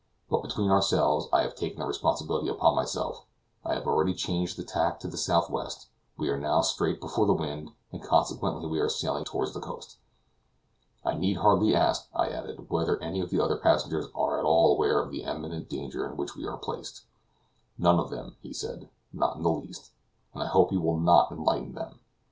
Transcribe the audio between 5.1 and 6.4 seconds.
southwest; we are